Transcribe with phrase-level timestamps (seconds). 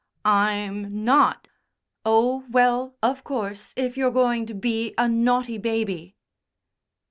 [0.25, 1.47] "I'm not!"
[2.05, 6.15] "Oh, well, of course, if you're going to be a naughty baby."